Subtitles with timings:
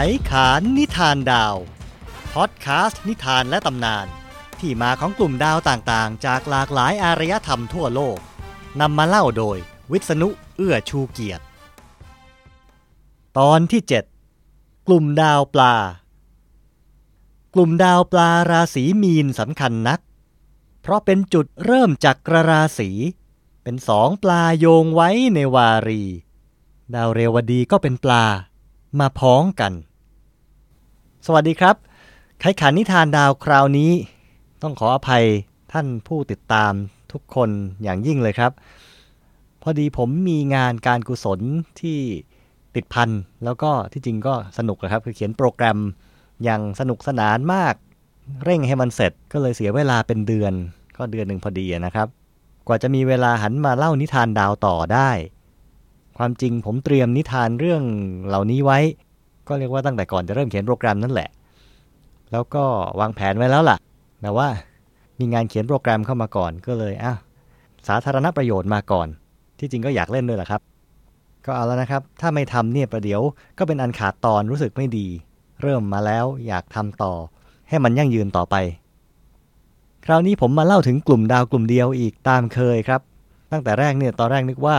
[0.00, 1.56] ไขขานนิทานดาว
[2.34, 4.06] พอดแคสต์นิทานและตำนาน
[4.60, 8.18] ที่มาของกลุ่มดาวต่างๆ จากหลากหลายอารยธรรมทั่วโลก
[8.80, 9.58] นำมาเล่าโดย
[9.92, 11.44] วิษณุเอื้อชูเกียรติ
[13.38, 13.82] ตอนที่
[14.34, 15.76] 7 กลุ่มดาวปลา
[17.54, 20.00] กลุ่มดาวปลาราศีมีนสำคัญนัก
[20.82, 22.90] เพราะเป็นจุดเริ่มจากกระราศี
[23.62, 26.02] เป็นสองปลาโยงไว้ในวารี
[26.94, 28.24] ดาวเรวดีก็เป็นปลา
[29.00, 29.74] มาพ้องกัน
[31.30, 31.76] สวัสดีครับ
[32.40, 33.92] ไขขันนิทานดาวคราวนี้
[34.62, 35.24] ต้องขออภัย
[35.72, 36.72] ท่านผู้ติดตาม
[37.12, 37.50] ทุกคน
[37.82, 38.52] อย่างยิ่งเลยครับ
[39.62, 41.40] พอดีผมมีงานการกุศล
[41.80, 41.98] ที่
[42.74, 43.10] ติดพัน
[43.44, 45.78] แล้วก็ที่จริงก็สนุกนะครับ คือเขียนโปรแกรม
[46.44, 47.74] อย่างสนุกสนานมาก
[48.44, 50.52] เร่งให้มันเสร็จก็เลยเสียเวลาเป็นเดือน
[50.96, 52.08] ก็เดือนหนึ่งพอดีนะครับ
[52.66, 55.10] กว่าจะมีเวลาหันมาเล่านิทานดาวต่อได้
[56.18, 57.82] ความจริงผมเตรียมนิทานเรื่อง
[58.26, 58.78] เหล่านี้ไว้
[59.48, 61.28] ก็เรียกว่าตั้งแต่ก่อนจะเริ่มเขียนโปรแกรมนั่นแหละ
[62.32, 62.64] แล้วก็
[63.00, 63.76] วางแผนไว้แล้วล่ะ
[64.22, 64.48] แต่ว่า
[65.18, 67.12] มีงานเขียนโปรแกรมเข้ามาก่อนก็เลยอะ
[67.88, 69.08] สาธารณประโยชน์มาก่อน
[69.58, 70.60] ที่จริงก็อยากเล่นด้วยแหละครับ
[71.46, 73.22] ก็เอาแล้วนะครับ ถ้าไม่ทำเนี่ยประเดี๋ยว
[73.58, 75.06] ก็เป็นอันขาดตอนรู้สึกไม่ดี
[75.62, 77.12] เริ่มมาแล้วอยากทำต่อ
[77.68, 78.56] ให้มันยั่งยืนต่อไป
[80.04, 83.00] คราวนี้ผมมาเล่าถึงกลุ่มดาวกลุ่มเดียวอีกตามเคยครับ
[83.52, 84.78] ตั้งแต่แรกเนี่ยตอนแรกนึกว่า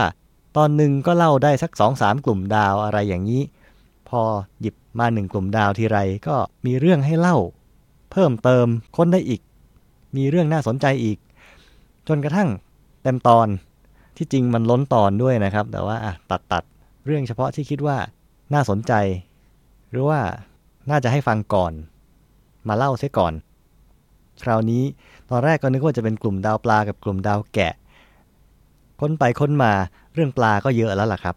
[0.56, 3.42] ตอนหนึ่งก็เล่าได้สักสองสามกลุ่มดาวอะไรอย่างนี้
[4.10, 4.22] พอ
[4.60, 7.36] หยิบมาหนึ่งกลุ่มดาวทีไรก็มีเรื่องให้เล่า
[8.12, 9.40] เพิ่มเติมค้นได้อีก
[10.16, 11.18] มีเรื่องน่าสนใจอีก
[12.08, 12.48] จนกระทั่ง
[13.02, 13.46] เต็มตอน
[14.16, 15.96] ที่จริงมันล้นตอนด้วยนะครับ แต่ว่า
[16.30, 16.64] ตัดตัด
[17.06, 17.98] เรื่องเฉพาะที่คิดว่า
[18.54, 18.92] น่าสนใจ
[19.90, 20.20] หรือว่า
[20.90, 21.72] น่าจะให้ฟังก่อน
[22.68, 23.32] มาเล่าเสียก่อน
[24.42, 24.82] คราวนี้
[25.30, 27.74] ตอนแรกก็นึกว่าจะเป็นกลุ่มดาวปลากับกลุ่มดาวแกะ
[29.00, 29.72] ค้นไปค้นมา
[30.14, 31.36] เรื่องปลาก็เยอะแล้วล่ะครับ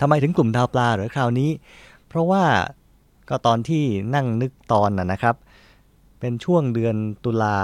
[0.00, 1.50] ทำไมถึงกลุ่มดาวปลาหรือคราวนี้
[2.08, 2.44] เพราะว่า
[3.28, 5.36] ก็ตอนที่นั่งนึกตอนน่ะนะครับ
[6.20, 7.58] เป็นช่วงเดือนตุลา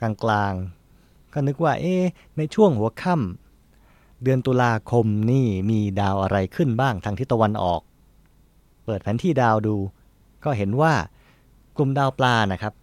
[0.00, 1.96] กลางๆก็นึกว่าเอ๊
[2.36, 7.80] ในช่วงหัวค่ำเดือนตุลาคมนี่มีดาวอะไรขึ้นบ้างทางทิศตะวันออก
[8.84, 9.76] เปิดแผนที่ดาวดู
[10.44, 10.94] ก็เห็นว่า
[11.76, 12.74] กลุ่มดาวปลานะครับ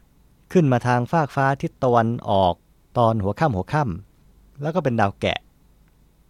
[0.52, 2.53] ขึ้นมาทางฟากฟ้าทิศตะวันออก
[2.97, 5.40] ตอนหัวค่ำหัวค่ำแล้วก็เป็นดาวแกะ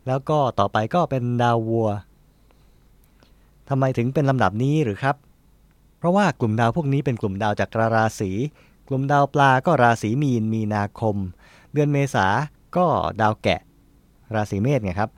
[0.08, 1.90] แล้วก็ต่อไปก็เป็นดาววัว
[3.70, 5.16] ทำไมถึงเป็นลำดับนี้หรือครับ
[5.98, 8.32] เพราะว่ากลุ่มดาวพวกนี้เป็นกลุ่มดาวจากราศี
[8.88, 11.16] กลุ่มดาวปลาก็ราศีมีนมีนาคม
[11.74, 12.28] เดือนเมษา
[12.78, 12.86] ก็
[13.22, 13.60] ดาวแกะ
[14.36, 15.10] ราศีเมษไงครับ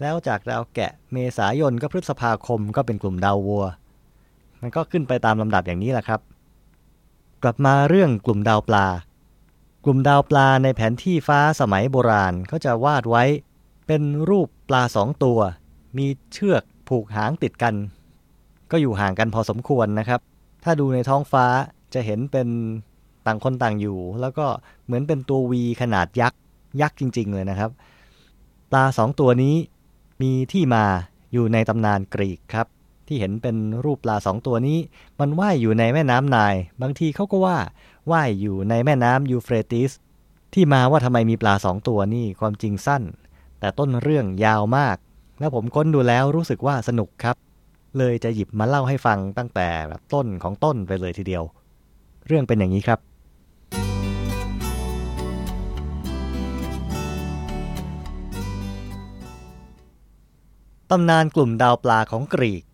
[0.00, 3.64] แล้วจากดาวแกะเมษายนก็พฤษภาคมก็เป็นกลุ่มดาววัว
[4.60, 6.20] มันก็ขึ้นไปตามลำดับอย่างนี้แหละครับ
[7.42, 8.86] กลับมาเรื่องกลุ่มดาวปลา
[9.84, 13.24] กลุ่มดาวปลาในแผนที่ฟ้าสมัยโบราณเขาจะวาดไว้
[13.86, 15.38] เป็นรูปปลาสองตัว
[15.96, 17.74] มีเชือก ผูกหางติดกัน
[18.70, 20.20] ก็อยู่ห่างกันพอสมควรนะครับ
[20.64, 21.46] ถ้าดูในท้องฟ้า
[21.94, 22.48] จะเห็นเป็น
[23.26, 24.46] ต่างคนต่างอยู่ แล้วก็
[24.84, 26.40] เหมือนเป็นตัววีขนาดยักษ์
[26.80, 27.70] ยักษ์จริง ๆ เลยนะครับ
[28.70, 29.54] ปลาสองตัวนี้
[30.22, 30.84] มีที่มา
[31.32, 32.66] อยู่ในตำนานกรีกครับ
[33.06, 34.78] ที่เห็นเป็นรูปปลาสองตัวนี้
[35.20, 37.58] มันว่ายอยู่ในแม่น้ำนาย บางทีเขาก็ว่า
[38.10, 39.90] ว่ายอยู่ในแม่น้ำยูเฟรติส
[40.54, 43.02] ที่มาว่าทำไมมีปลาสองตัวนี่ความจริงสั้น
[43.60, 44.96] แต่ต้นเรื่องยาวมาก
[45.38, 47.36] แล้วผมค้นดูแล้วรู้สึกว่าสนุกครับ
[47.98, 51.44] เลยจะหยิบมาเล่าให้ฟังตั้งแต่แบบต้นของต้นไปเลยทีเดียว
[52.26, 52.98] เรื่องเป็นอย่างนี้ครับ
[60.90, 62.64] ตำนานกลุ่มดาวปลาของกรีก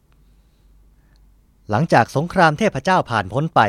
[1.70, 3.60] หลังจากสงครามเทพเจ้าผ่านพ้นไป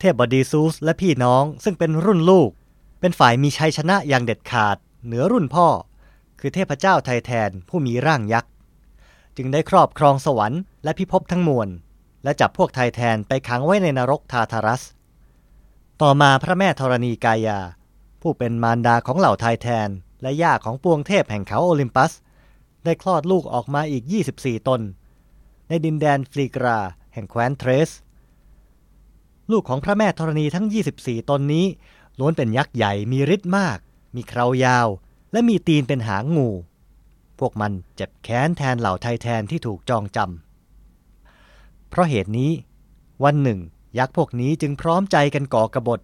[0.00, 2.50] เทพบดีซูสและพี่น้องซึ่งเป็นรุ่นลูก
[3.00, 5.68] เป็นฝ่ายมีชัยชนะอย่างเด็ดขาด เหนือรุ่นพ่อ
[6.40, 8.50] คือเทพเจ้าไทแทนผู้มีร่างยักษ์
[9.36, 11.68] จึงได้ครอบครองสวรรค์และพิภพทั้งมวล
[12.24, 14.82] และจับพวกไทแทนไปขังไว้ในนรกทาทารัส
[16.02, 17.60] ต่อมาพระแม่ธรณีกายา
[18.22, 19.88] ผู้เป็นมารดาของเหล่าไทแทน
[20.22, 22.12] และย่าของปวงเทพแห่งเขาโอลิมปัส
[22.84, 24.04] ได้คลอดลูกออกมาอีก
[24.36, 24.80] 24 ตน
[25.68, 26.78] ในดินแดนฟรีกรา
[27.12, 27.90] แห่งแคว้นเทรส
[29.50, 30.66] ลูกของพระแม่ธรณีทั้ง
[30.98, 31.66] 24 ตนนี้
[32.18, 33.78] ล้วนเป็นยักษ์ใหญ่มีฤทธิ์มาก
[34.14, 34.88] มีเครายาว
[35.36, 36.48] และมีตีนเป็นหางงู
[37.38, 42.50] พวกมันเจ็บแค้นแทนเหล่าไทแทนที่ถูกจองจำ เพราะเหตุนี้
[43.24, 43.60] วันหนึ่ง
[43.98, 46.00] ยักษ์พวกนี้จึงพร้อมใจกันก่อกระบฏ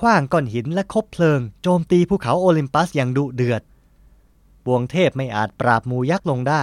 [0.00, 3.62] คว้างก้อนหินและคบเพลิง โจมตีภูเขาโอลิมปัสอย่างดุเดือด
[4.66, 6.62] บวงเทพไม่อาจปราบมูยักษ์ลงได้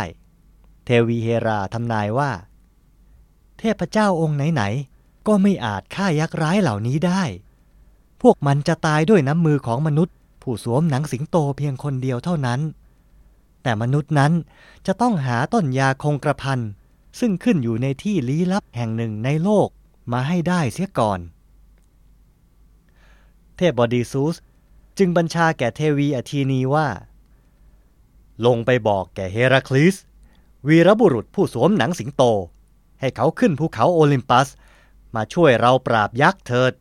[0.85, 2.31] เทวีเฮราทำนายว่า
[3.59, 7.23] เทพเจ้าองค์ไหนๆ ก็ไม่อาจฆ่ายักษ์ร้ายเหล่านี้ได้
[8.21, 10.15] พวกมันจะตายด้วยน้ำมือของมนุษย์
[10.49, 12.59] ผู้สวมหนังสิงโตเพียงคนเดียวเท่านั้น
[13.63, 14.33] แต่มนุษย์นั้น
[14.85, 16.59] จะต้องหาต้นยาคงกระพัน
[17.19, 19.67] ซึ่งขึ้นอยู่ในที่ลี้ลับแห่งหนึ่งในโลก
[20.11, 21.19] มาให้ได้เสียก่อน
[23.55, 24.35] เทพบอดีซูส
[24.97, 26.87] จึงบัญชาแก่เทวีอทีนีว่า
[28.45, 29.95] ลงไปบอกแก่เฮราคลิส
[30.67, 32.23] วีรบุรุษผู้สวมหนังสิงโต
[32.99, 34.47] ให้เขาขึ้นภูเขาโอลิมปัส
[35.15, 36.73] มาช่วยเราปราบยักษ์เถิด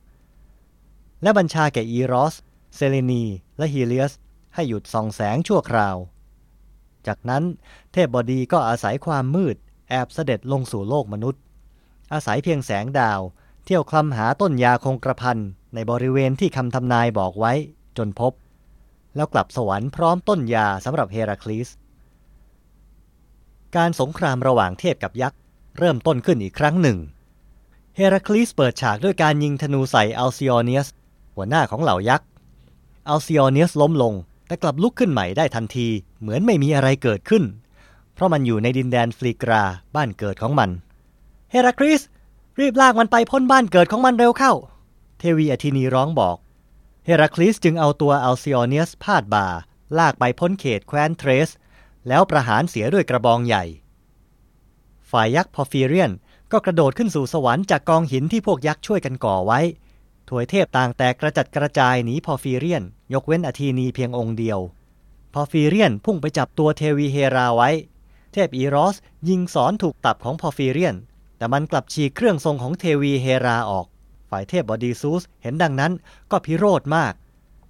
[1.23, 2.37] และบัญชาแก่อีรอส
[2.77, 3.25] เซเลนี
[3.59, 4.13] และฮีเลียส
[4.55, 5.97] ให้หยุดส่องแสงชั่วคราว
[7.07, 7.45] จากนั้น
[7.93, 9.57] เทพบดีก็อาศัยความมืด
[9.89, 11.41] แอบเสด็จลงสู่โลกมนุษย์
[12.13, 13.21] อาศัยเพียงแสงดาว
[13.65, 15.39] เที่ยวคลำหาต้นยาคงกระพัน
[15.75, 17.53] ในบริเวณที่คำทำนายบอกไว้
[17.99, 18.33] จนพบ
[19.17, 21.69] แล้วกลับสวรรค์พร้อมต้นยาสำหรับเฮราคลีส
[23.77, 25.39] การสงครามระหว่างเทพกับยักษ์
[25.79, 26.99] เริ่มต้นขึ้นอีกครั้งหนึ่ง
[27.97, 30.89] เฮราคลีสเปิดฉากด้วยการยิงธนูใส่อัลซิออเนียส
[31.35, 32.29] หัวหน้าของเหล่ายักษ์
[33.09, 34.15] อัลซิออเนียสล้มลง
[34.47, 35.89] แต่กลับลุกขึ้นใหม่ได้ทันที
[36.21, 37.45] เหมือนไม่มีอะไรเกิดขึ้น
[38.15, 39.65] เพราะมันอยู่ในดินแดนฟลีกรา
[39.95, 40.71] บ้านเกิดของมัน
[41.51, 42.03] เฮราคลีส
[42.61, 44.53] รีบลากมันไปพ้นบ้านเกิดของมันเร็วเข้า
[45.19, 46.37] เทวีอธินีร้องบอก
[47.05, 49.47] เฮราคลิสจึงเอาตัวอัลซิออเนียสพาดบ่า
[49.99, 51.51] ลากไปพ้นเขตแคว้นเทรส
[52.09, 53.65] แล้วประหารเสียด้วยกระบองใหญ่
[55.11, 56.11] ฝ่ายยักษ์พอฟีเรียน
[56.53, 59.61] ก็กระโดดขึ้นสู่สวรรค์จากกองหินที่พวกยักษ์ช่วยกันก่อไว้
[60.29, 62.83] ทวยเทพต่างแตกกระจัดกระจายหนีพอฟีเรียน
[63.15, 64.59] ยกเว้นอธีนีเพียงองค์เดียว
[65.35, 67.71] พอฟีเรียนพุ่งไปจับตัวเทวีเฮราไว้
[68.33, 68.97] เทพอีรอส
[69.29, 70.97] ยิงศรถูกตับของพอฟีเรียน
[71.37, 73.87] แต่มันกลับฉีกเครื่องทรงของเทวีเฮราออก
[74.31, 75.93] ฝ่ายเทพบอดีซูสเห็นดังนั้น
[76.31, 77.15] ก็พิโรธมาก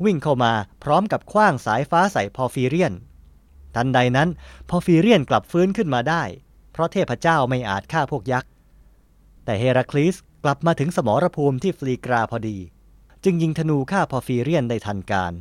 [0.05, 2.93] วิ่งเข้ามาพร้อมกับคว้างสายฟ้าใส่พอฟีเรียน
[3.75, 4.29] ทันใดนั้น
[4.69, 6.23] พอฟีเรียนกลับฟื้นขึ้นมาได้
[6.73, 8.50] เพราะเทพเจ้าไม่อาจฆ่าพวกยักษ์
[9.44, 12.59] แต่เฮราคลีส กลับมาถึงสมรภูมิที่ฟลีกราพอดี
[13.25, 15.33] จึงยิงธนูฆ่าพอฟีเรียนได้ทันการ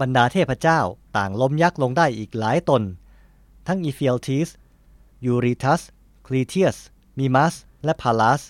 [0.00, 0.80] บรรดาเทพเจ้า
[1.16, 2.82] ต่างล้มยักษ์ลงได้อีกหลายตน
[3.66, 4.48] ทั้งอีเฟียลทิส
[5.24, 5.82] ยูริทัส
[6.26, 6.76] คลีเทียส
[7.18, 8.42] มีมัส และพาลัส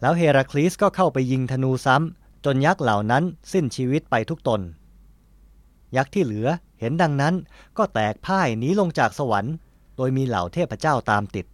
[0.00, 4.60] แล้วเฮราคลีสก็เข้าไปยิงธนูซ้ำ จนยักษ์เหล่านั้นสิ้นชีวิตไปทุกตน
[5.96, 6.48] ยักษ์ที่เหลือ
[6.80, 7.34] เห็นดังนั้น
[7.78, 9.54] ก็แตกพ่ายหนีลงจากสวรรค์
[9.96, 11.46] โดยมีเหล่าเทพเจ้าตามติด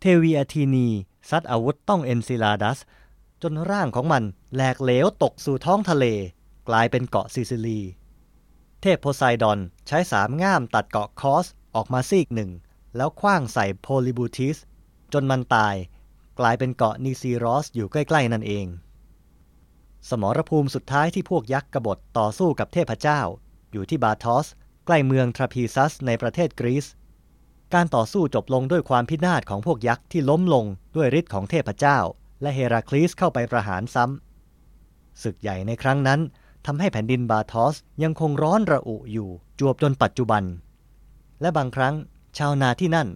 [0.00, 0.88] เทวีอาทีนี
[1.30, 2.78] ซัดอาวุธต้องเอนซิลาดัส
[3.42, 4.24] จนร่างของมัน
[4.54, 6.04] แหลกเหลวตกสู่ท้องทะเล
[6.68, 7.80] กลายเป็นเกาะซิซิลี
[8.80, 12.50] เทพโพไซดอนใช้สามง่ามตัดเกาะคอสออกมาซีกหนึ่ง
[12.96, 14.56] แล้วขว้างใส่โพลิบูทิส
[15.12, 15.74] จนมันตาย
[16.40, 18.66] กลายเป็นเกาะนีซีรอสอยู่ใกล้ ๆ นั่นเอง
[20.08, 23.20] สมรภูมิสุดท้ายที่พวกยักษ์กบฏต่อสู้กับเทพเจ้า
[23.72, 24.46] อยู่ที่บาทอส
[24.86, 26.86] ใกล้เมืองทราพีซัสในประเทศกรีซ
[27.74, 30.64] การต่อสู้จบลงด้วยความพินาศของพวกยักษ์ที่ล้มลง
[30.96, 31.98] ด้วยฤทธิ์ของเทพเจ้า
[32.42, 36.20] และเฮราคลีสเข้าไปประหารซ้ำศึกใหญ่ในครั้งนั้น
[36.66, 39.28] ทำให้แผ่นดินบาทอสยังคงร้อนระอุอยู่
[39.58, 40.42] จวบจนปัจจุบัน
[41.40, 41.94] และบางครั้ง
[42.38, 43.08] ชาวนาที่นั่น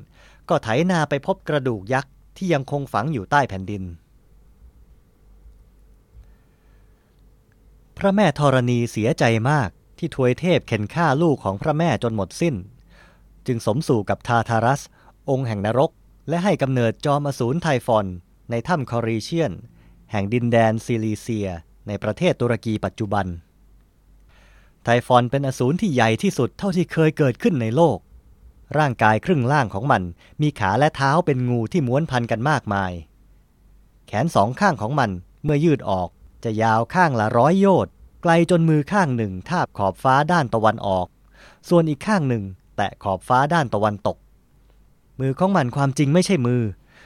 [0.49, 3.83] ก็ไถนาไปพบกระดูกยักษ์ที่ยังคงฝังอยู่ใต้แผ่นดิน
[7.99, 9.69] พระแม่ธรณีเสียใจมาก
[9.99, 12.55] ที่ทวยเทพเข็นฆ่าลูกของพระแม่จนหมดสิ้น
[13.47, 14.83] จึงสมสู่กับทาทารัส
[15.31, 15.91] องค์แห่งนรก
[16.29, 18.07] และให้กำเนิดจอมอสูรไทฟอน
[18.51, 19.53] ในถ้ำคอรีเชียน
[20.11, 21.49] แห่งดินแดนซิลีเซีย
[21.87, 23.27] ในประเทศตุรกีปัจจุบัน
[24.85, 27.99] ไทฟอนเป็นอสูรที่ใหญ่ที่สุดเท่าที่เคยเกิดขึ้นในโลก
[28.79, 30.03] ร่างกายครึ่งล่างของมัน
[30.43, 32.93] มีขาและเท้าเป็นงูที่ม้วนพันกันมากมาย
[34.07, 35.11] แขนสองข้างของมัน
[35.45, 36.09] เมื่อยืดออก
[36.45, 41.07] จะยาวข้างละร้อยโยชน์ไกลจนมือข้างหนึ่งทาบขอบฟ้าด้านตะวันออก
[41.69, 42.45] ส่วนอีกข้างหนึ่ง
[42.77, 44.17] แตะขอบฟ้าด้านตะวันตก
[45.21, 46.63] มือของมันความจริงไม่ใช่มือ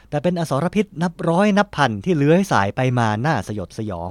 [0.09, 4.11] แต่เป็นอสรพิษนับร้อยนับพันที่เลื้อยสายไปมาหน้าสยดสยอง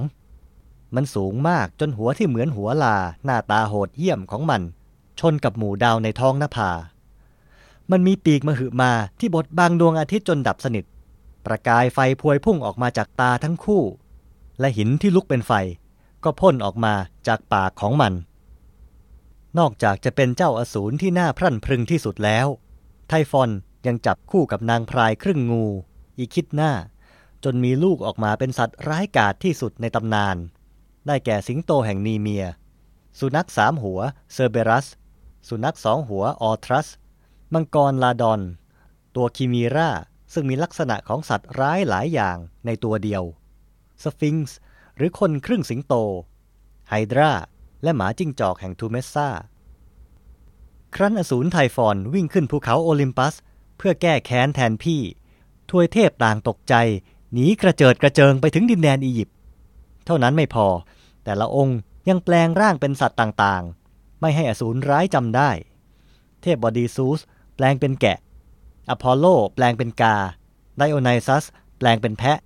[0.95, 4.61] มันสูงมากจนหัวที่เหมือนหัวลา หน้าตาโหดเหี้ยมของมัน
[5.19, 6.69] ชนกับหมู่ดาวในท้องนภา
[7.91, 10.85] มันมีปีกมหึมาที่บดบางดวงอาทิตย์จนดับสนิท
[11.45, 13.83] ประกายไฟพวยพุ่งออกมาจากตาทั้งคู่
[14.59, 15.51] และหินที่ลุกเป็นไฟ
[16.23, 16.93] ก็พ่นออกมา
[17.27, 18.13] จากปากของมัน
[19.57, 22.47] นอกจากจะเป็นเจ้าอสูรที่น่าพรั่นพรึงที่สุดแล้ว
[23.07, 23.49] ไทฟอน
[23.87, 25.65] ยังจับคู่กับนางพรายครึ่งงู
[26.17, 26.71] อีคิดหน้า
[27.43, 30.37] จนมีลูกออกมาเป็นสัตว์ร้ายกาจที่สุดในตำนาน
[31.07, 32.45] ได้แก่สิงโตแห่งนีเมีย
[33.19, 33.99] สุนัขสามหัว
[34.33, 34.87] เซอร์เบรัส
[35.47, 36.87] สุนัขสองหัวออทรัส
[37.53, 38.41] มังกรลาดอน
[39.15, 39.89] ตัวคิมีรา
[40.33, 43.23] ซึ่งมีลักษณะของสัตว์ร้ายหลายอย่างในตัวเดียว
[44.03, 44.57] สฟิงซ์
[44.97, 45.93] หรือคนครึ่งสิงโต
[46.89, 47.31] ไฮดรา
[47.83, 49.29] และหมาจิ้งจอกแห่งทูเมสซา
[50.95, 53.35] ครั้นอสูรไทฟอนวิ่งขึ้นภูเขาโอลิมปัส
[53.77, 55.01] เพื่อแก้แค้นแทนพี่
[55.69, 56.75] ทวยเทพต่างตกใจ
[57.33, 59.35] หนีกระเจิดกระเจิงไปถึงดินแดนอียิปต์
[60.05, 60.67] เท่านั้นไม่พอ
[61.23, 61.77] แต่ละองค์
[62.09, 65.49] ยังแปลงร่างเป็นสัตว์ต่างๆ ไม่ให้อสูรร้ายจำได้
[66.41, 67.19] เทพบดีซูส
[67.55, 68.17] แปลงเป็นแกะ
[68.89, 70.15] อพอลโล แปลงเป็นกา
[70.77, 71.45] ไดโอไนซัส
[71.77, 72.37] แปลงเป็นแพะ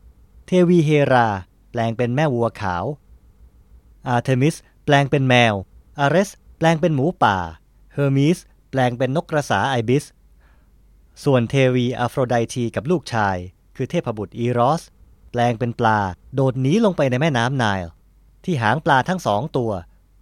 [0.45, 1.27] เทวีเฮรา
[1.71, 2.85] แปลงเป็นแม่วัวขาว
[4.07, 5.53] อาร์เทมิส แปลงเป็นแมว
[5.99, 7.37] อาเรส แปลงเป็นหมูป่า
[7.93, 8.37] เฮอร์มิส
[8.71, 10.05] แปลงเป็นนกกระสาไอบิส
[11.23, 13.37] ส่วนเทวีอะโฟรไดทีกับลูกชาย
[13.75, 14.81] คือเทพบุตรอีรอส
[15.31, 15.99] แปลงเป็นปลา
[16.33, 17.87] โดดหนีลงไปในแม่น้ำไนล์
[18.45, 19.71] ที่หางปลาทั้งสองตัว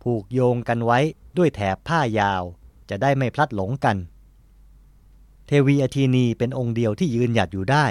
[0.04, 1.00] ผูกโยงกันไว้
[1.38, 2.44] ด้วยแถบผ้ายาว
[2.90, 3.98] จะได้ไม่พลัดหลงกัน
[5.48, 7.86] เทวีอาทีนีเป็นองค์เดียวที่ยืนหยัดอยู่ได้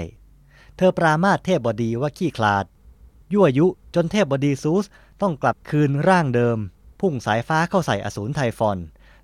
[0.76, 2.64] เธอปรามาสเทพบดีว่าขี้ขลาด
[3.32, 4.84] ยั่วยุจนเทพบดีซูส
[5.22, 6.58] ต้องกลับคืนร่างเดิม
[7.00, 8.78] พุ่งสายฟ้าเข้าใส่อสูรไทฟอน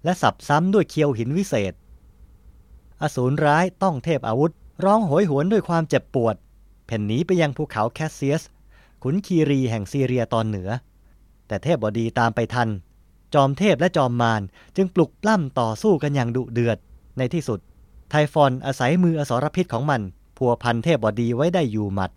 [0.05, 1.73] และสับซ้ำด้วยเคียวหินวิเศษ
[3.03, 4.53] อสูรร้ายต้องเทพอาวุธ
[4.85, 6.37] ร้องโหยหวนด้วยความเจ็บปวด
[6.87, 8.43] เผ่นหนีไปยังภูเขาแคสเซียส
[9.03, 10.71] ขุนคีรีแห่งซีเรียตอนเหนือ
[11.47, 12.69] แต่เทพบดีตามไปทัน
[13.35, 14.43] จอมเทพและจอมมาร
[14.77, 16.79] จึงปลุกปล้ำต่อสู้กันอย่างดุเดือด
[17.19, 17.61] ในที่สุด
[18.11, 20.01] ไทฟอนอาศัยมืออสรพิษของมัน
[20.37, 22.11] พัวพันเทพบดีไว้ได้อยู่หมัด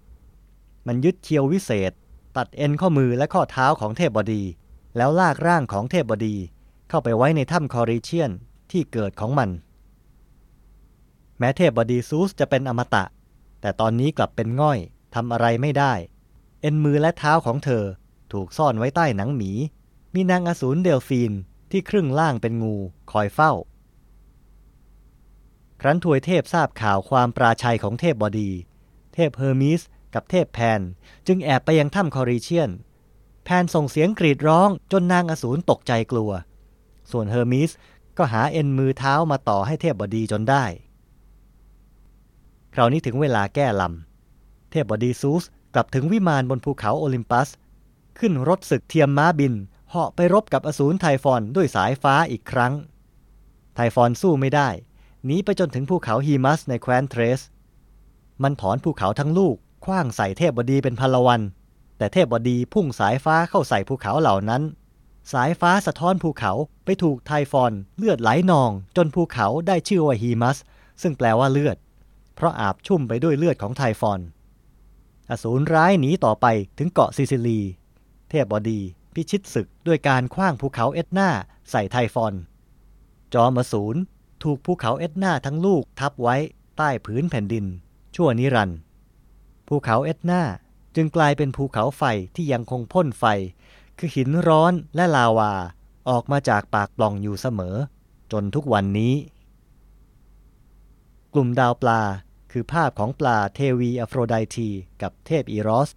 [0.88, 1.92] มันยึดเคียววิเศษ
[2.40, 4.44] ตัดเอ็นข้อมือและข้อเท้าของเทพบดี
[4.98, 6.36] แล้วลากร่างของเทพบดี
[6.90, 8.32] เข้าไปไว้ในถ้ำคอริเชียน
[8.72, 9.50] ที่เกิดของมัน
[11.38, 13.04] แม้เทพบดีซูสจะเป็นอมตะ
[13.62, 14.80] แต่ตอนนี้กลับเป็นง่อย
[15.16, 15.94] ทำอะไรไม่ได้
[16.62, 17.84] เอ็นมือและเท้าของเธอ
[18.32, 19.52] ถูกซ่อนไว้ใต้หนังหมี
[20.14, 21.32] มีนางอสูรเดลฟีน
[21.72, 22.76] ที่ครึ่งล่างเป็นงู
[23.12, 23.52] คอยเฝ้า
[25.82, 28.50] ครั้นทวยเทพทราบข่าวความปราชัยของเทพบดี
[29.14, 29.82] เทพเฮอร์มิส
[30.14, 30.82] กับเทพแพน
[31.28, 32.70] จึงแอบไปยังถ้ำคอริเชียน
[33.46, 36.32] แพนส่งเสียงกรีดร้องจนนางอสูรตกใจกลัว
[37.12, 37.72] ส่วนเฮอร์มิส
[38.18, 40.66] ก็หาเอ็นมือเท้ามาต่อให้เทพบดีจนได้
[42.74, 47.50] คราวนี้ถึงเวลาแก้ลำ เทพบดีซูสกลับถึงวิมานบนภูเขาโอลิมปัส
[48.20, 49.54] ขึ้นรถศึกเทียมม้าบิน
[49.90, 52.74] เหาะไปรบกับอสูรไทฟอนด้วยสายฟ้าอีกครั้ง
[53.76, 54.70] ไทฟอนสู้ไม่ได้
[55.26, 57.42] หนีไปจนถึงภูเขาฮีมัสในแคว้นเทรส
[58.44, 59.56] มันถอนภูเขาทั้งลูก
[59.92, 61.42] ว้างใส่เทพบดีเป็นพลวัน
[61.98, 64.64] แต่เทพบดีพุ่งสายฟ้าเข้าใส่ภูเขาเหล่านั้น
[65.34, 66.52] สายฟ้าสะท้อนภูเขา
[66.86, 70.58] ไปถูกไทฟอนเลือดไหลนอง จนภูเขาได้ชื่อว่าฮีมัส
[71.02, 71.78] ซึ่งแปลว่าเลือด
[72.36, 74.20] เพราะอาบชุ่มไปด้วยเลือดของไทฟอน
[75.30, 76.46] อสูรร้ายหนีต่อไป
[76.78, 77.60] ถึงเกาะซิซิลี
[78.30, 78.80] เทพบดี
[79.14, 81.30] พิชิตศึกด้วยการคว้างภูเขาเอ็ดนา
[81.72, 82.34] ใส่ไทฟอน
[83.34, 84.00] จอมอสูร
[84.44, 86.36] ถูกภูเขาเอ็ดนาทั้งลูกทับไว้
[86.78, 87.66] ใต้ผืนแผ่นดิน
[88.16, 88.80] ชั่วนิรันดร์
[89.70, 90.42] ภูเขาเอ็ดนา
[90.96, 92.04] จึงกลายเป็นภูเขาไฟ
[92.36, 93.26] ที่ยังคงพ่นไฟ
[93.98, 95.54] คือหินร้อนและลาวา
[96.10, 97.76] ออกมาจากปากปล่องอยู่เสมอ
[98.32, 99.14] จนทุกวันนี้
[101.34, 102.02] กลุ่มดาวปลา
[102.52, 104.70] คือภาพของปลาเทวีอโฟรไดที
[105.02, 105.90] กับเทพอีรอส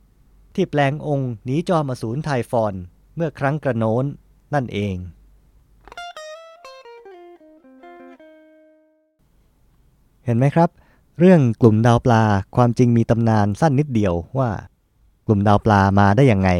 [0.54, 2.74] ที่แปลงองค์หนีจอมอสูรไทฟอน
[3.16, 4.04] เมื่อครั้งกระโน้น
[4.54, 4.96] นั่นเอง
[10.24, 10.70] เห็นไหมครับ
[11.18, 12.22] เรื่องกลุ่มดาวปลา
[12.56, 14.50] ความจริงมีตำนานสั้นนิดเดียวว่า
[15.26, 16.50] กลุ่มดาวปลามาได้ยังไง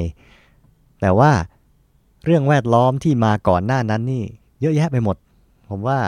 [1.00, 1.32] แต่ว่า
[2.24, 4.24] เรื่องแวดล้อมที่มาก่อนหน้านั้นนี่
[4.60, 5.16] เยอะแยะไปหมด
[5.68, 5.98] ผมว่า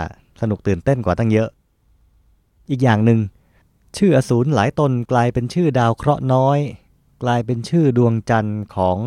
[0.40, 1.48] สนุกตื่นเต้นกว่าตั้งเยอะ
[2.70, 3.20] อีกอย่างหนึ่ง
[3.96, 6.58] ชื่ออสูรหลายตนกลายเป็นชื่อดาวเคราะห์น้อย
[7.22, 8.98] กลายเป็นชื่อดวงจันทร์ของ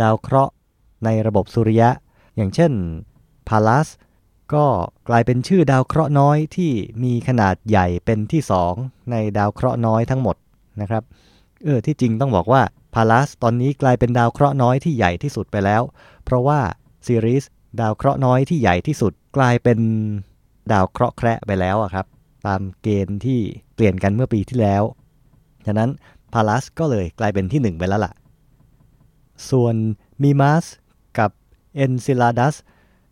[0.00, 0.52] ดาวเคราะห์
[1.04, 1.90] ในระบบสุริยะ
[2.36, 2.72] อย่างเช่น
[3.48, 3.88] พาลัส
[4.54, 4.66] ก็
[5.08, 6.72] กลายเป็นชื่อดาวเคราะห์น้อยที่
[7.04, 8.74] มีขนาดใหญ่เป็นที่สอง
[9.10, 10.36] ในดาวเคราะห์น้อยทั้งหมด
[10.80, 11.02] นะครับ
[11.64, 12.62] เออที่จริงต้องบอกว่า
[12.94, 15.82] พาลัสตอนนี้กลายเป็นดาวเคราะห์น้อยที่ใหญ่ที่สุดไปแล้ว
[16.24, 16.60] เพราะว่า
[17.06, 19.78] ซีรีส์ดาวเคราะห์น้อยที่ใหญ่ที่สุดกลายเป็น
[20.72, 22.06] ดาวเคราะห์แคระไปแล้วอะครับ
[22.46, 23.40] ตามเกณฑ์ที่
[23.74, 24.82] เปลี่ยนกันเมื่อปีที่แล้ว
[25.66, 25.90] ฉะนั้น
[26.32, 28.12] พาลัสก็เลยกลายเป็นที่หนึ่งไปแล้วล่ะ
[29.50, 29.74] ส่วน
[30.22, 30.64] มีมัส
[31.18, 31.30] กับ
[31.76, 32.54] เอนซิลาดัส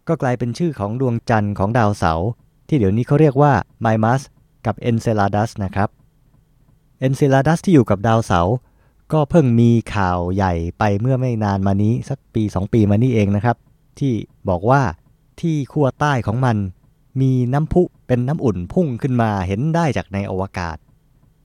[0.09, 2.29] ก็กลายเป็นชื่อของดวงจันทร์ของดาวเสาร์
[2.69, 4.23] ที่เดี๋ยวนี้เขาเรียกว่าไมมัส
[4.67, 5.89] กับเอนเซลาดัสนะครับ
[7.01, 8.55] เอนเซลาดัสที่อยู่กับดาวเสาร์
[9.13, 13.57] ก็เพิ่งมีข่าวใหญ่ไปเมื่อไม่นานมานี้ สักปี 2 ปีมานี้เองนะครับ
[13.99, 14.13] ที่
[14.49, 14.83] บอกว่า
[15.41, 16.57] ที่ขั้วใต้ของมัน
[17.21, 20.77] มีน้ำพุเป็นน้ำอุ่นพุ่งขึ้นมาเห็นได้จากในอวกาศ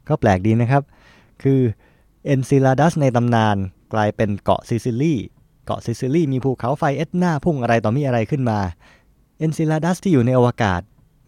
[0.08, 0.84] ก็แปลกดีนะครับ
[1.44, 1.60] คือ
[2.26, 3.58] เอนซิลาดัสในตำนาน
[3.94, 5.16] กลายเป็นเกาะซิซิลี
[5.66, 8.60] เกาะซิซิลีมีภูเขาไฟเอ็ดนาพุ่งอะไรต่อมีอะไรขึ้นมา
[9.40, 10.82] เอนซิลาดัสที่อยู่ในอวกาศ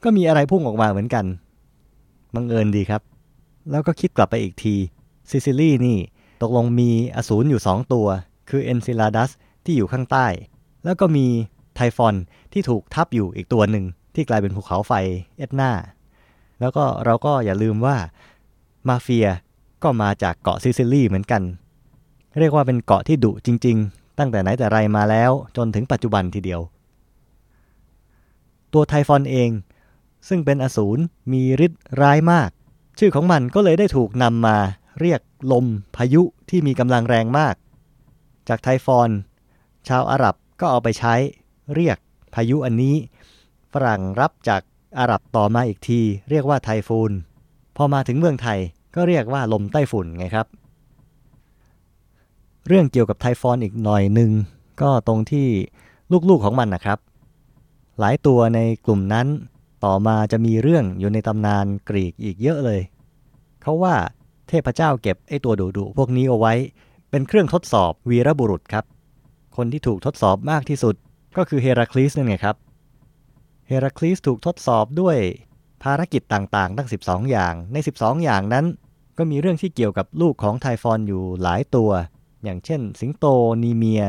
[0.04, 1.26] ก็มีอะไรพุ่งออกมาเหมือนกัน
[2.36, 3.02] บังเอิญดีครับ
[3.72, 4.76] แล้วก็คิดกลับไปอีกที
[5.30, 5.98] ซิซิลีนี่
[6.42, 8.08] ตกลงมีอสูรอยู่ 2 ตัว
[8.50, 9.32] คือเอนซิลาดัส
[9.66, 10.28] ที่อยู่ข้างใต้
[10.84, 11.26] แล้วก็มี
[11.76, 12.16] ไทฟอน
[12.54, 14.94] ที่ถูกทับอยู่อีกตัวหนึ่ง ที่กลายเป็นภูเขาไฟ
[15.38, 15.72] เอ็ดนา
[16.60, 17.98] แล้วก็เราก็อย่าลืมว่า
[18.88, 19.28] มาเฟีย
[19.84, 21.42] ก็มาจากเกาะซิซิลีเหมือนกัน
[22.40, 26.62] เรียกว่าเป็นเกาะที่ดุจริง ๆ ตั้งแต่ไหนแต่ไรมาแล้วจนถึงปัจจุบันทีเดียว
[28.74, 29.50] ตัวไทฟอนเอง
[30.28, 32.50] ซึ่งเป็นอสูรมีฤทธิ์ร้ายมาก
[33.00, 34.58] ชื่อของมันก็เลยได้ถูกนำมา
[35.00, 37.56] เรียกลมพายุที่มีกำลังแรงมาก
[38.50, 39.10] จากไทฟอน
[39.88, 41.14] ชาวอาหรับก็เอาไปใช้
[41.76, 41.98] เรียก
[42.34, 42.96] พายุอันนี้
[43.74, 44.62] ฝรั่งรับจาก
[45.00, 47.12] อาหรับต่อมาอีกที เรียกว่าไทฟูน
[47.78, 48.60] พอมาถึงเมืองไทย
[48.96, 50.48] ก็เรียกว่าลมใต้ฝุ่นไงครับ
[52.68, 54.32] เรื่องเกี่ยวกับไทฟอนอีกหน่อยหนึ่ง
[54.82, 55.48] ก็ตรงที่
[56.30, 57.00] ลูกๆของมันนะครับ
[58.00, 59.28] หลายตัวในกลุ่มนั้น
[59.86, 62.82] ต่อมาจะมีเรื่องอยู่ในตำนานกรีกอีกเยอะเลย
[63.62, 63.96] เขาว่า
[64.48, 66.54] เทพเจ้าเก็บไอ้ตัวดุดุพวกนี้เอาไว้
[67.10, 68.86] เป็นเครื่องทดสอบวีรบุรุษครับ
[69.56, 70.96] คนที่ถูกทดสอบมากที่สุด
[71.38, 72.56] ก็คือเฮราคลีสนั่นไงครับ
[73.68, 75.18] เฮราคลีสถูกทดสอบด้วย
[75.84, 78.66] ภารกิจต่างๆ ตั้ง 12 อย่าง ใน 12 อย่างนั้น
[79.18, 81.92] ก็มีเรื่องที่เกี่ยวกับลูกของไทฟอนอยู่หลายตัว
[82.46, 83.26] อย่างเช่น สิงโต
[83.64, 84.04] นีเมีย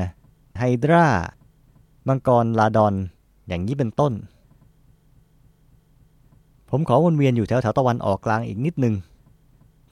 [0.59, 1.07] ไฮดรา
[2.09, 2.95] มังกรลาดอน
[3.49, 4.13] อย่างนี้เป็นต้น
[6.71, 8.95] ผมขอวนเวียนอยู่แถวแถวตะวันออกกลางอีกนิดนึง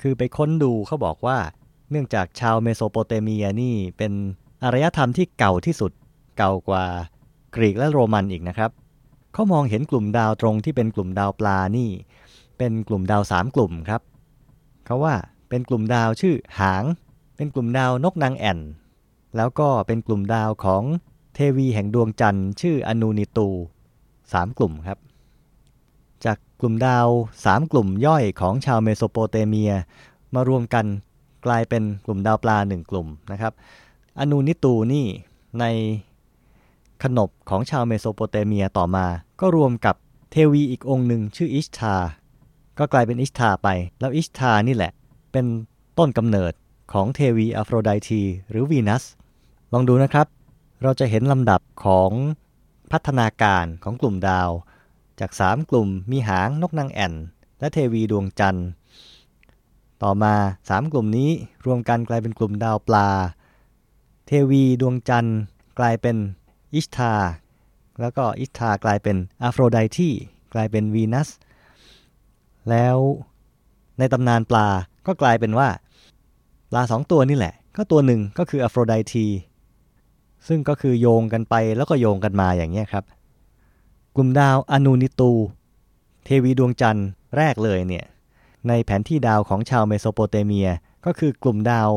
[0.01, 1.39] คือไปค้นดูเขาบอกว่า
[1.91, 4.13] เนื่องจากชาวเมโสโปเตเมียนี่เป็น
[4.65, 5.93] อารยธรรมที่เก่าที่สุด
[6.39, 6.85] เก่ากว่า
[7.55, 8.71] กรีกและโรมันอีกนะครับ
[9.33, 11.91] เขามองเห็นกลุ่มดาวตรงที่เป็นกลุ่มดาวปลานี่
[12.59, 14.03] เป็นกลุ่มดาวสามกลุ่มครับ
[14.87, 15.15] เขาว่า
[15.49, 16.85] เป็นกลุ่มดาวชื่อหาง
[17.37, 18.59] เป็นกลุ่มดาวนกนางแอ่น
[19.37, 20.83] แล้วก็เป็นกลุ่มดาวของ
[21.35, 23.49] เทวีแห่งดวงจันทร์ ชื่ออนูนิตู
[24.33, 24.99] สามกลุ่มครับ
[26.25, 27.07] จากกลุ่มดาว
[27.45, 29.73] สามกลุ่มย่อยของชาวเมโสโปเตเมีย
[30.35, 30.87] มารวมกัน
[31.47, 33.53] กลายเป็นกลุ่มดาวปลาหนึ่งกลุ่มนะครับ
[34.19, 35.07] อนูนิตูนี่
[35.61, 35.65] ใน
[37.03, 39.07] ขนบของชาวเมโสโปเตเมียต่อมา
[39.41, 39.97] ก็รวมกับ
[40.31, 41.97] เทวีอีกองค์หนึ่งชื่ออิชทา
[42.79, 43.69] ก็กลายเป็นอิชทาไป
[44.01, 44.93] แล้วอิชทานี่แหละ
[45.33, 45.45] เป็น
[45.99, 46.53] ต้นกำเนิด
[46.93, 49.05] ของเทวีอโฟรไดทีหรือวีนัส
[49.73, 50.27] ลองดูนะครับ
[50.83, 52.11] เราจะเห็นลำดับของ
[52.93, 54.51] พัฒนาการของกลุ่มดาว
[55.21, 57.15] จาก 3 กลุ่มมีหางนกนางแอ่น
[57.61, 58.67] และเทวีดวงจันทร์
[60.03, 61.31] ต่อมา 3 กลุ่มนี้
[61.67, 63.09] รวมกันกลายเป็นกลุ่มดาวปลา
[64.27, 65.39] เทวีดวงจันทร์
[65.79, 66.17] กลายเป็น
[66.75, 67.15] อิชทา
[68.01, 70.11] แล้วก็อิชทากลายเป็นอะโฟรไดที
[70.55, 71.29] กลายเป็นวีนัส
[72.71, 72.97] แล้ว
[73.99, 74.67] ในตำนานปลา
[75.07, 75.69] ก็กลายเป็นว่า
[76.75, 79.27] ลาสองตัวนี่แหละ ก็ตัวหนึ่งก็คืออโฟรไดที
[80.49, 83.05] ซึ่งก็คือโยงกันไปแล้วก็โยงกันมาอย่างนี้ครับ
[84.17, 85.33] กลุ่มดาวอนูนิตู
[86.25, 88.05] เทวีดวงจันทร์แรกเลยเนี่ย
[88.69, 90.69] ในแผนที่ดาวของชาวเมโสโปเตเมีย
[91.07, 91.91] ก็คือกลุ่มดาว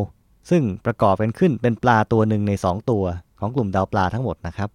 [0.50, 3.04] ซึ่งประกอบกันขึ้นเป็นปลาตัวหนึ่งในสองตัว
[3.40, 4.70] ของกลุ่มดาวปลาทั้งหมดนะครับ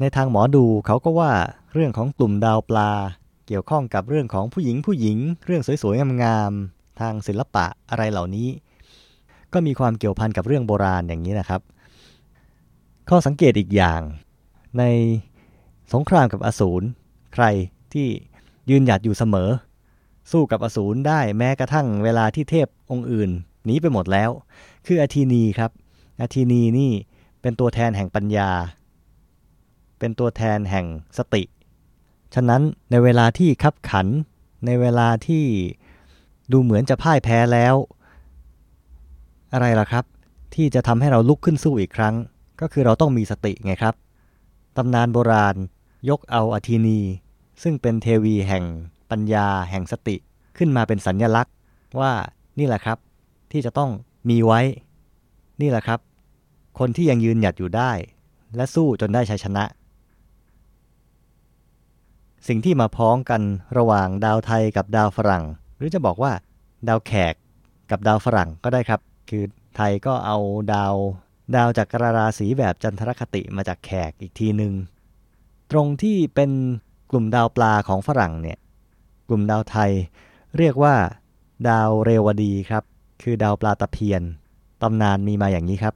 [0.00, 1.32] ในทางหมอดูเขาก็ว่า
[1.74, 2.90] เรื่องของกลุ่มดาวปลา
[3.46, 8.48] เกี่ยวข้องกับเรื่องของผู้หญิงผู้หญิง เรื่องสวยๆงามๆ ทางศิลปะอะไรเหล่านี้
[9.52, 11.60] ก็มีความเกี่ยวพันกับเรื่องโบราณอย่างนี้นะครับ
[13.08, 14.00] ข้อสังเกตอีกอย่าง
[14.78, 14.84] ใน
[15.92, 16.86] สงครามกับอสูร
[17.34, 17.44] ใคร
[17.92, 18.08] ที่
[18.70, 19.50] ยืนหยัดอยู่เสมอ
[20.30, 23.30] สู้กับอสูรได้แม้กระทั่งเวลาที่เทพองค์อื่น
[23.64, 24.30] หนีไปหมดแล้ว
[24.86, 25.70] คืออาทีนีครับ
[26.20, 26.92] อาทีนีนี่
[27.40, 28.50] เป็นตัวแทนแห่งปัญญา
[29.98, 30.86] เป็นตัวแทนแห่ง
[31.18, 31.42] สติ
[32.34, 34.06] ฉะนั้นในเวลาที่คับขัน
[34.66, 35.44] ในเวลาที่
[36.52, 37.74] ดูเหมือนจะพ่ายแพ้แล้ว
[39.52, 40.04] อะไรล่ะครับ
[40.54, 42.14] ที่จะทำให้เราลุกขึ้นสู้อีกครั้ง
[42.60, 43.94] ก็คือเราต้องมีสติไงครับ
[44.76, 45.56] ตำนานโบราณ
[46.08, 47.00] ยกเอาอาทีนี
[47.62, 48.64] ซึ่งเป็นเทวีแห่ง
[49.10, 50.16] ปัญญาแห่งสติ
[50.56, 51.54] ขึ้นมาเป็นสัญญลักษณ์
[52.00, 52.12] ว่า
[52.58, 52.98] นี่แหละครับ
[53.52, 53.90] ที่จะต้อง
[54.28, 54.60] มีไว้
[55.60, 56.00] นี่แหละครับ
[56.78, 57.92] คนที่ยังยืนหยัดอยู่ได้
[58.56, 59.64] และสู้จนได้ชัยชนะ
[62.48, 63.42] สิ่งที่มาพ้องกัน
[63.78, 65.44] ระหว่างดาวไทยกับดาวฝรั่ง
[65.80, 66.32] หรือจะบอกว่า
[66.88, 67.34] ดาวแขก
[67.90, 69.44] กับดาวฝรั่งก็ได้ครับ คือ
[69.76, 70.38] ไทยก็เอา
[70.74, 70.94] ดาว
[71.56, 74.74] ดาวจากกราราศีแบบจันทรคติมาจากแขกอีกทีหนึง่ง
[75.70, 76.50] ตรงที่เป็น
[77.10, 78.58] กลุ่มดาวปลาของฝรั่งเนี่ย
[79.28, 79.90] กลุ่มดาวไทย
[80.58, 80.94] เรียกว่า
[81.68, 82.84] ดาวเรวดีครับ
[83.22, 84.22] คือดาวปลาตะเพียน
[84.82, 85.94] ตำนานมีมาอย่างนี้ครับ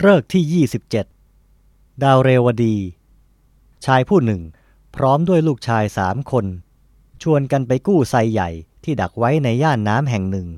[0.00, 1.17] เลิกที่ 27
[2.04, 2.76] ดาวเรวดี
[3.84, 4.42] ชายผู้หนึ่ง
[4.96, 6.46] พร้อมด้วยลูกชายสามคน
[7.22, 8.50] ชวนกันไปกู้ไซใหญ่
[8.84, 10.48] ที่ดักไว้ในย่านน้ำแห่งหนึ่ง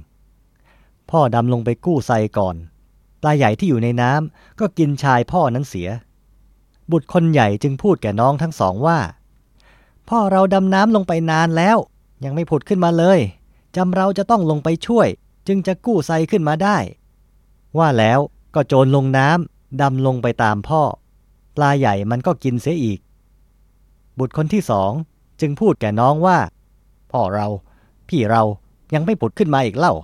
[1.11, 2.57] พ่อดำลงไปกู้ไซก่อน
[3.20, 5.88] ปลาใหญ่ที่อยู่ในน้ำก็กินชายพ่อนั้นเสีย
[6.90, 8.98] บุตรคนใหญ่จึงพูดแก่น้องทั้งสองว่า
[10.09, 11.76] พ่อเราดำน้ำลงไปนานแล้ว
[12.24, 13.18] ยังไม่ผุดขึ้นมาเลย
[13.76, 15.09] จำเราจะต้องลงไปช่วย
[15.46, 16.79] จึงจะกู้ไซขึ้นมาได้
[17.79, 18.18] ว่าแล้ว
[18.55, 20.83] ก็โจรลงน้ำดำลงไปตามพ่อ
[21.62, 23.01] ลาใหญ่มันก็กินเสียอีก
[24.18, 24.92] บุตรคนที่สอง
[25.40, 26.38] จึงพูดแก่น้องว่า
[27.11, 27.46] พ่อเรา
[28.09, 28.42] พี่เรา
[28.94, 29.94] ยังไม่ปุดขึ้นมาอีกเล่า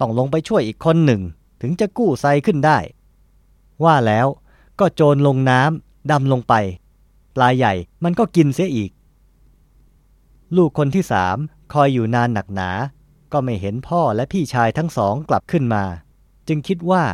[0.00, 1.22] ต้องลงไปช่วยอีกคนหนึ่ง
[1.60, 2.78] ถึงจะกู้ไซขึ้นได้
[3.84, 4.26] ว่าแล้ว
[4.80, 6.54] ก็โจรลงน้ำดำลงไป
[7.36, 8.90] ปลาใหญ่มันก็กินเสียอีก
[10.56, 11.36] ลูกคนที่สาม
[11.72, 12.70] คอยอยู่นานหนักหนา
[13.32, 15.84] ก็ไม่เห็นพ่อและพี่ชายทั้งสองกลับขึ้นมา
[16.48, 17.04] จึงคิดว่า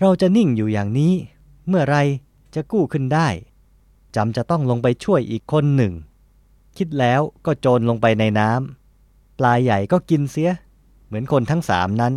[0.00, 1.12] เราจะนิ่งอยู่อย่างนี้
[1.68, 1.96] เมื่อไร
[2.56, 3.28] จะกู้ขึ้นได้
[4.16, 5.92] จำจะต้องลงไปช่วยอีกคนหนึ่ง
[6.76, 10.50] คิดแล้วก็โจรลงไปในน้ำปลาใหญ่ก็กินเสีย
[11.06, 12.14] เหมือนคนทั้งสามนั้น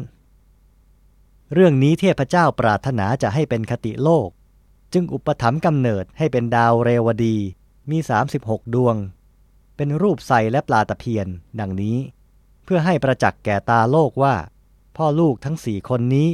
[1.54, 4.30] เรื่องนี้เทพเจ้าปรารถนาจะให้เป็นคติโลก
[4.94, 7.36] จึงอุปถัมภ์กำเนิดให้เป็นดาวเรวดี
[7.90, 7.98] มี
[8.36, 8.96] 36 ดวง
[9.76, 11.28] เป็นรูปใสและปลาตะเพียน
[11.60, 11.98] ดังนี้
[12.64, 14.36] เพื่อให้ประจักษ์แก่ตาโลกว่า
[14.96, 16.30] พ่อลูกทั้งสี่คนนี้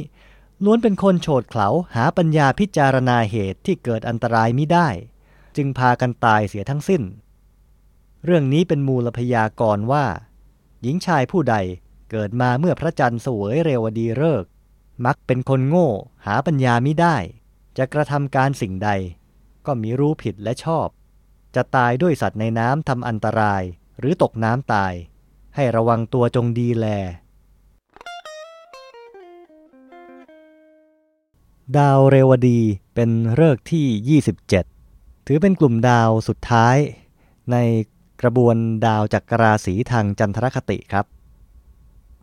[0.64, 4.88] ล้วนเป็นคนโฉดเขลาหาปัญญาพิจารณาเหตุที่เกิดอันตรายม่ได้
[5.56, 7.02] จึงพากันตายเสียทั้งสิ้น
[8.24, 10.06] เรื่องนี้เป็นมูลพยากรว่า
[10.82, 11.56] หญิงชายผู้ใด
[12.10, 14.44] เกิดมาเมื่อพระจันทร์สวยเรวดีเลิก
[15.04, 15.88] มักเป็นคนโง่
[16.26, 17.16] หาปัญญามิได้
[17.78, 18.90] จะกระทำการสิ่งใด
[19.66, 20.88] ก็มีรู้ผิดและชอบ
[21.54, 23.62] จะตายด้วยสัตว์ในน้ำทำอันตราย
[23.98, 24.92] หรือตกน้ำตาย
[25.54, 26.86] ให้ระวังตัวจงดีแล
[31.74, 32.60] ดาวเรวดี
[32.94, 34.20] เป็นฤกษ์ที่
[34.80, 36.76] 27 ถือเป็นกลุ่มดาวสุดท้าย
[37.52, 37.56] ใน
[38.22, 41.06] กระบวนดาวจักรราศีทางจันทรคติครับ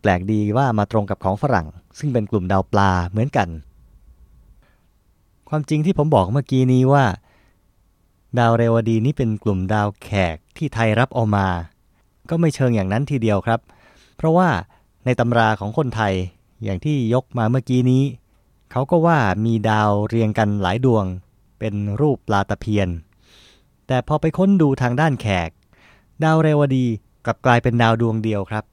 [0.00, 1.66] แปลกดีว่ามาตรงกับของฝรั่ง
[1.98, 3.48] ซึ่งเป็นกลุ่มดาวปลาเหมือนกัน
[5.48, 7.04] ความจริงที่ผมบอกเมื่อกี้นี้ว่า
[8.38, 11.48] ดาวเรวดีนี้เป็นกลุ่มดาวแขกที่ไทยรับเอามา
[12.30, 13.60] ก็ไม่เชิงอย่างนั้นทีเดียวครับ
[14.16, 14.48] เพราะว่า
[15.04, 16.14] ในตำราของคนไทย
[16.64, 18.02] อย่างที่ยกมาเมื่อกี้นี้
[18.76, 21.04] เขาก็ว่ามีดาวเรียงกันหลายดวง
[21.58, 22.88] เป็นรูปปลาตะเพียน
[23.86, 25.50] แต่พอไปค้นดูทางด้านแขก
[26.24, 26.86] ดาวเรวดี
[27.24, 28.64] กลับกลายเป็นดาวดวงเดียวครับ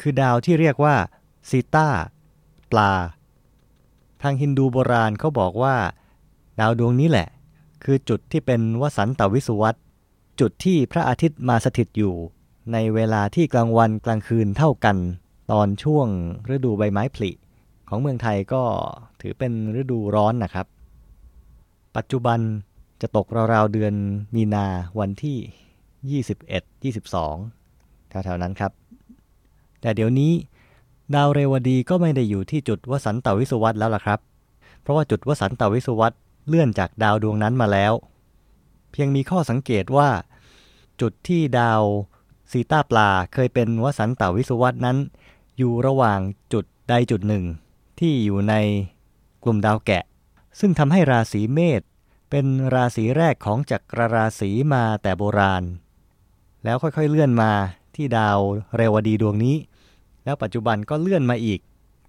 [0.00, 0.94] คือดาวที่เรียกว่า
[1.48, 1.88] ซีต้า
[2.70, 2.92] ปลา
[4.22, 5.76] ทางฮินดูโบราณเขาบอกว่า
[6.60, 7.28] ดาวดวงนี้แหละ
[7.84, 9.76] คือจุดที่เป็นวสันตวิสุวัต
[10.40, 12.14] จุดที่พระอาทิตย์มาสถิตอยู่
[12.72, 14.96] ในเวลาที่กลางวันกลางคืนเท่ากัน
[15.50, 16.06] ตอนช่วง
[16.54, 17.30] ฤดูใบไม้ผลิ
[17.92, 18.62] ของเมืองไทยก็
[19.20, 20.66] ถือเป็นฤดูร้อนนะครับ
[21.96, 22.38] ปัจจุบัน
[23.00, 23.94] จะตกราวๆเดือน
[24.34, 24.66] มีนา
[25.00, 26.22] วันที่
[26.82, 28.72] 21 22 แถวๆนั้นครับ
[29.80, 30.32] แต่เดี๋ยวนี้
[31.14, 34.20] ดาวเรวดีก็ไม่ได้อยู่ที่จุดวสันตวิสุวัตแล้วล่ะครับ
[34.80, 36.12] เพราะว่าจุดวสันตวิสุวัต
[36.48, 37.92] เลื่อนจากดาวดวงนั้นมาแล้ว
[38.92, 40.08] เพียงมีข้อสังเกตว่า
[41.00, 41.82] จุดที่ดาว
[42.50, 44.96] ซีตาปลาเคยเป็นวสันตวิสุวัตนั้น
[45.58, 46.20] อยู่ระหว่าง
[46.52, 47.44] จุดใดจุดหนึ่ง
[48.00, 48.54] ที่อยู่ใน
[49.44, 50.04] กลุ่มดาวแกะ
[50.60, 51.82] ซึ่งทำให้ราศีเมษ
[52.30, 55.64] เป็นราศีแรกของจักรราศีมาแต่โบราณ
[56.64, 57.52] แล้วค่อยๆเลื่อนมา
[57.94, 58.38] ที่ดาว
[58.76, 59.56] เรวดีดวงนี้
[60.24, 61.60] แล้วปัจจุบันก็เลื่อนมาอีก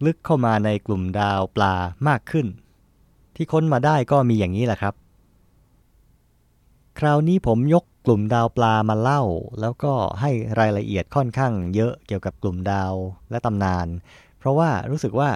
[0.05, 1.73] ลึกเข้ามาในกลุ่มดาวปลา
[2.07, 2.47] มากขึ้น
[3.35, 4.93] ที่ค้นมาได้ก็มีอย่างนี้แหละครับ
[6.99, 9.23] คราวนี้ผมยกกลุ่มดาวปลามาเล่า
[9.61, 12.93] แล้วก็ให้รายละเอียดค่อนข้างเยอะเกี่ยวกับกลุ่มดาว
[13.29, 13.87] และตำนาน
[14.39, 15.29] เพราะว่ารู้สึกว่า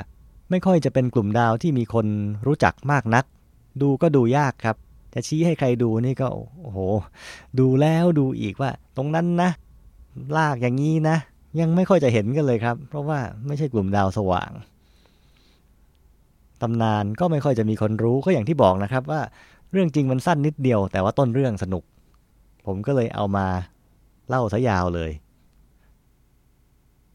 [0.50, 2.08] ไม่ค่อยจะเป็นกลุ่มดาวที่มีคน
[2.48, 3.26] รู้จักมากนัก
[3.82, 4.76] ดูก็ดูยากครับ
[5.14, 6.28] จะชี้ให้ใครดูนี่ก็
[6.62, 6.80] โอ้โห
[7.60, 9.50] ดูแล้วดูอีกว่า ตรงนั้นนะ
[10.38, 11.18] ลากอย่างนี้นะ
[11.60, 14.52] ยังไม่ค่อยจะเห็นกันเลยครับ เพราะว่าไม่ใช่กลุ่มดาวสว่าง
[16.62, 19.22] ตำนานก็ไม่ค่อยจะมีคนรู้ก็อย่างที่บอกนะครับ ว่า
[19.72, 21.84] เรื่องจริงมันสั้นนิดเดียว แต่ว่าต้นเรื่องสนุก
[22.66, 23.48] ผมก็เลยเอามา
[24.30, 25.12] เล่าซะยาวเลย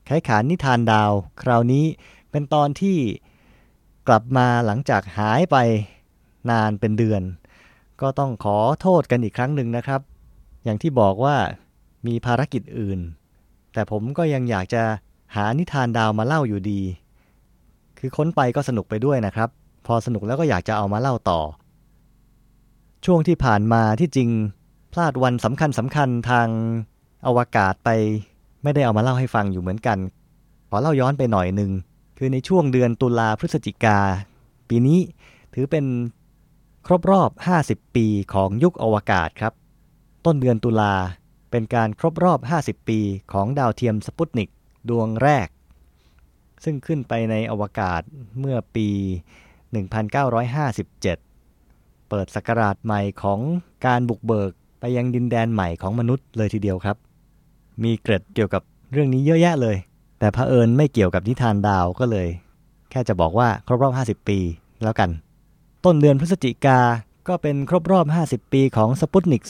[0.07, 1.13] ไขขานนิทานดาว
[1.43, 1.85] คราวนี้
[2.31, 2.99] เป็นตอนที่
[4.09, 5.57] กลับมาหลังจากหายไป
[6.51, 7.23] นานเป็นเดือน
[8.01, 10.01] ก็ต้องขอโทษกันอีกครั้งหนึ่งนะครับ
[10.65, 11.37] อย่างที่บอกว่า
[12.07, 13.01] มีภารกิจอื่น
[13.73, 14.83] แต่ผมก็ยังอยากจะ
[15.35, 16.81] หานิทานดาวมาเล่าอยู่ดี
[17.99, 19.49] คือค้นไปก็สนุกไปด้วยนะครับ
[19.87, 21.41] พอสนุกแล้วก็อยากจะเอามาเล่าต่อ
[23.05, 24.31] ช่วงที่ผ่านมาที่จริง
[24.93, 26.49] พลาดวันสำคัญสำคัญทาง
[27.27, 27.89] อวกาศไป
[28.63, 29.99] ไม่ได้เอามาเล่าให้ฟังอยู่เหมือนกัน
[30.69, 31.71] ขอเล่าย้อนไปหน่อยหนึ่ง
[32.23, 33.99] คือในช่วงเดือนตุลาพฤศจิกา
[34.69, 35.01] ปีนี้
[35.55, 35.85] ถือเป็น
[36.87, 37.31] ครบรอบ
[37.65, 39.53] 50 ปีของยุคอวกาศครับ
[40.25, 40.95] ต้นเดือนตุลา
[41.51, 43.01] เป็นการครบรอบ 50 ปี
[43.33, 44.49] ของดาวเทียมสปุตนิก
[44.89, 45.49] ดวงแรก
[46.65, 48.03] ซึ่งขึ้นไปในอวกาศ
[48.39, 48.89] เมื่อปี
[49.85, 53.41] 1957 เปิดสกราชใหม่ของ
[53.87, 56.97] การบุกเบิกไปยังดินแดนใหม่ของมนุษย์เลยทีเดียวครับ
[57.83, 59.79] มีเกร็ดเกี่ยวกับเรื่องนี้เยอะแยะเลย
[60.21, 62.29] แต่เผอิญไม่เกี่ยวกับนิทานดาวก็เลย
[62.91, 64.39] แค่จะบอกว่าครบรอบ 50 ปี
[64.85, 65.11] แล้วกัน
[65.85, 66.79] ต้นเดือนพฤศจิกา
[67.29, 69.45] ก็เป็นครบรอบ 50 ปีของสปุตนิก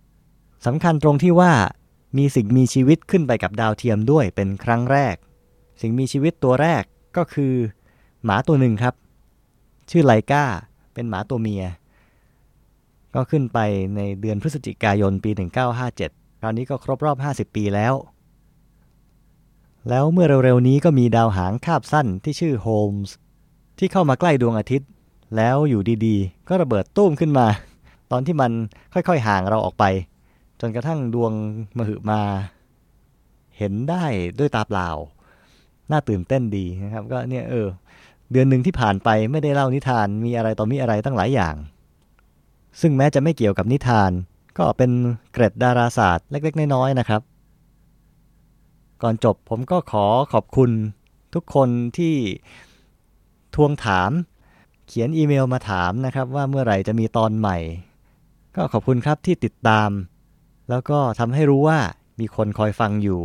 [0.00, 1.52] 2สำคัญตรงที่ว่า
[2.18, 5.14] มีสิ่งมีชีวิตขึ้นไปกับดาวเทียมด้วยเป็นครั้งแรก
[5.80, 6.82] สิ่งมีชีวิตตัวแรก
[7.16, 7.54] ก็คือ
[8.24, 8.94] หมาตัวหนึ่งครับ
[9.90, 10.44] ชื่อไลกา
[10.94, 11.64] เป็นหมาตัวเมีย
[13.14, 13.58] ก็ขึ้นไป
[13.96, 15.30] ในเดือนพฤศจิกายนปี
[15.86, 17.94] 1957 คราวนี้ก็ครบรอบ 50 ปีแล้ว
[19.88, 23.14] แล้วเมื่อเร็วๆนี้ก็มีดาวหางคาบสั้นที่ชื่อโฮมส์
[23.78, 24.88] ที่เข้ามาใกล้ดวงอาทิตย์
[25.36, 27.46] แล้วอยู่ดีๆ ก็ระเบิดตุ้มขึ้นมา
[28.10, 28.52] ตอนที่มัน
[28.94, 29.84] ค่อยๆห่างเราออกไป
[30.60, 31.32] จนกระทั่งดวง
[31.78, 32.20] มหึมา
[33.58, 34.04] เห็นได้
[34.38, 34.88] ด้วยตาเปล่า
[35.90, 37.66] น่าตื่นเต้นดีนะครับ ก็เนี่ยเออ
[38.32, 41.54] เดือนหนึ่งที่ผ่านไปไม่ได้เล่านิทานมีอะไรต่อมีอะไรตั้งหลายอย่าง
[42.80, 44.10] ซึ่งแม้จะไม่เกี่ยวกับนิทาน
[44.58, 44.90] ก็เป็น
[45.32, 47.20] เกร็ดดาราศาสตร์เล็ก ๆ น้อยๆนะครับ
[49.02, 50.70] ก่อนจบผมก็ขอขอบคุณ
[51.34, 52.14] ทุกคนที่
[53.54, 54.10] ทวงถาม
[54.86, 57.58] เขียนอีเมลมาถามนะครับ ว่าเมื่อไหร่จะมีตอนใหม่
[58.56, 59.90] ก็ขอบคุณครับที่ติดตาม
[60.70, 61.78] แล้วก็ทำให้รู้ว่า
[62.20, 63.22] มีคนคอยฟังอยู่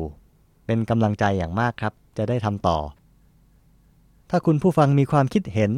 [0.66, 2.78] เป็นกำลังใจอย่างมากครับ จะได้ทำต่อ
[4.30, 5.72] ถ้าคุณผู้ฟังมีความคิดเห็น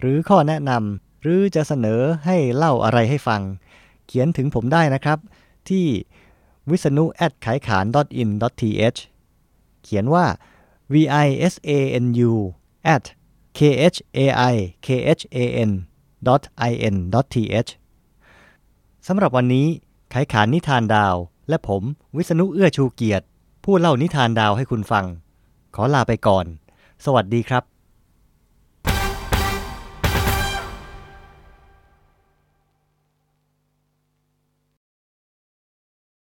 [0.00, 3.42] หรือข้อแนะนำหรือจะเสนอให้เล่าอะไรให้ฟัง
[4.06, 5.18] เขียนถึงผมได้นะครับ
[5.68, 5.86] ที่
[6.70, 7.86] วิษณุ at ขายขาน
[8.22, 8.98] in th
[9.86, 10.26] ขียนว่า
[10.92, 10.94] v
[11.24, 11.70] i s a
[12.04, 12.32] n u
[12.94, 13.04] at
[13.58, 13.60] k
[13.94, 14.54] h a i
[14.86, 15.70] k h a n
[16.70, 16.96] i n
[17.34, 17.70] th
[19.06, 19.66] สำหรับวันนี้
[20.10, 21.16] ไขขานนิทานดาว
[21.48, 21.82] และผม
[22.16, 23.26] วิษณุเอื้อชูเกียรติ
[23.64, 25.04] ผู้เล่านิทานดาวให้คุณฟัง
[25.74, 26.46] ขอลาไปก่อน
[27.04, 27.73] สวัสดีครับ